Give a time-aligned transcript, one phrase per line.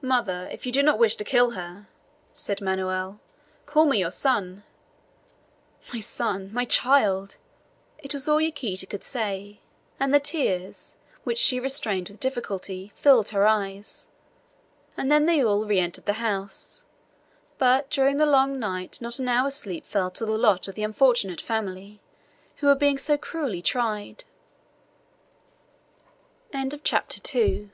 [0.00, 1.86] "Mother, if you do not wish to kill her,"
[2.32, 3.20] said Manoel,
[3.66, 4.62] "call me your son!"
[5.92, 6.48] "My son!
[6.54, 7.36] my child!"
[7.98, 9.60] It was all Yaquita could say,
[10.00, 14.08] and the tears, which she restrained with difficulty, filled her eyes.
[14.96, 16.86] And then they all re entered the house.
[17.58, 20.84] But during the long night not an hour's sleep fell to the lot of the
[20.84, 22.00] unfortunate family
[22.56, 24.24] who were being so cruelly tried.
[26.82, 27.68] CHAPTER III.